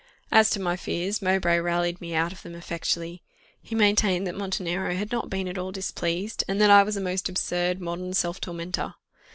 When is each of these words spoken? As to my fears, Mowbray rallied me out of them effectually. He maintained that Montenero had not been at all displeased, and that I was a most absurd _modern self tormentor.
As 0.31 0.49
to 0.49 0.59
my 0.59 0.75
fears, 0.75 1.21
Mowbray 1.21 1.59
rallied 1.59 2.01
me 2.01 2.15
out 2.15 2.33
of 2.33 2.41
them 2.41 2.55
effectually. 2.55 3.21
He 3.61 3.75
maintained 3.75 4.25
that 4.25 4.33
Montenero 4.33 4.95
had 4.95 5.11
not 5.11 5.29
been 5.29 5.47
at 5.47 5.59
all 5.59 5.71
displeased, 5.71 6.43
and 6.47 6.59
that 6.59 6.71
I 6.71 6.81
was 6.81 6.97
a 6.97 7.01
most 7.01 7.29
absurd 7.29 7.79
_modern 7.79 8.15
self 8.15 8.41
tormentor. 8.41 8.95